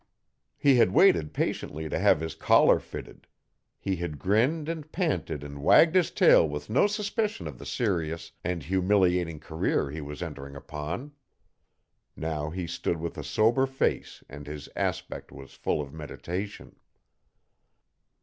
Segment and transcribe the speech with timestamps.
[0.57, 3.27] He had waited patiently to have his collar fitted;
[3.77, 8.31] he had grinned and panted and wagged his tail with no suspicion of the serious
[8.43, 11.11] and humiliating career he was entering upon.
[12.15, 16.77] Now he stood with a sober face and his aspect was full of meditation.